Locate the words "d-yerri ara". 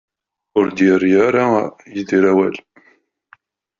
0.69-1.43